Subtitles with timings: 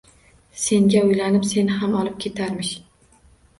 [0.63, 2.75] Senga uylanib, seni ham olib ketarmish